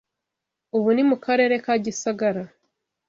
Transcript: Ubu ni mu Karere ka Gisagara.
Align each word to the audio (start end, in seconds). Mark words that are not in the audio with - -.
Ubu 0.77 0.89
ni 0.93 1.03
mu 1.09 1.17
Karere 1.25 1.55
ka 1.65 1.73
Gisagara. 1.85 2.43